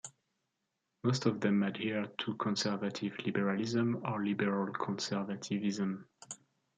[1.03, 6.05] Most of them adhere to conservative liberalism or liberal conservativism.